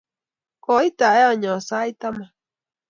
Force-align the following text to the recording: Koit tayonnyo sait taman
Koit 0.63 0.93
tayonnyo 0.99 1.53
sait 1.67 1.95
taman 1.99 2.29